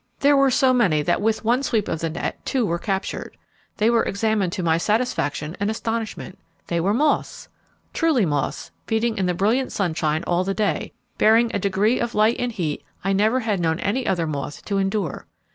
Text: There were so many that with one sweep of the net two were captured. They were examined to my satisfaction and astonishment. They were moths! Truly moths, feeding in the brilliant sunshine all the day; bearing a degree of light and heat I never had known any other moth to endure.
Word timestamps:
There 0.21 0.35
were 0.35 0.49
so 0.49 0.73
many 0.73 1.03
that 1.03 1.21
with 1.21 1.45
one 1.45 1.61
sweep 1.61 1.87
of 1.87 1.99
the 1.99 2.09
net 2.09 2.43
two 2.43 2.65
were 2.65 2.79
captured. 2.79 3.37
They 3.77 3.87
were 3.91 4.01
examined 4.03 4.51
to 4.53 4.63
my 4.63 4.79
satisfaction 4.79 5.55
and 5.59 5.69
astonishment. 5.69 6.39
They 6.65 6.79
were 6.79 6.91
moths! 6.95 7.49
Truly 7.93 8.25
moths, 8.25 8.71
feeding 8.87 9.15
in 9.15 9.27
the 9.27 9.35
brilliant 9.35 9.71
sunshine 9.71 10.23
all 10.25 10.43
the 10.43 10.55
day; 10.55 10.91
bearing 11.19 11.51
a 11.53 11.59
degree 11.59 11.99
of 11.99 12.15
light 12.15 12.37
and 12.39 12.51
heat 12.51 12.83
I 13.03 13.13
never 13.13 13.41
had 13.41 13.59
known 13.59 13.79
any 13.79 14.07
other 14.07 14.25
moth 14.25 14.65
to 14.65 14.79
endure. 14.79 15.27